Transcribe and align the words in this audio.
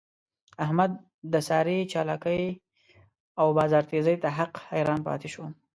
احمد 0.65 0.91
د 1.33 1.35
سارې 1.47 1.77
چالاکی 1.91 2.43
او 3.39 3.47
بازار 3.57 3.83
تېزۍ 3.91 4.15
ته 4.23 4.29
حق 4.37 4.53
حیران 4.71 4.99
پاتې 5.07 5.29
شو. 5.33 5.43